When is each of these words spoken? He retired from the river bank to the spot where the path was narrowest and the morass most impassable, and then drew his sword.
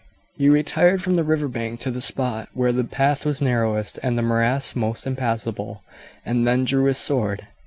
He 0.35 0.49
retired 0.49 1.03
from 1.03 1.13
the 1.13 1.23
river 1.23 1.47
bank 1.47 1.79
to 1.81 1.91
the 1.91 2.01
spot 2.01 2.49
where 2.55 2.71
the 2.71 2.83
path 2.83 3.23
was 3.23 3.39
narrowest 3.39 3.99
and 4.01 4.17
the 4.17 4.23
morass 4.23 4.75
most 4.75 5.05
impassable, 5.05 5.83
and 6.25 6.47
then 6.47 6.63
drew 6.65 6.85
his 6.85 6.97
sword. 6.97 7.45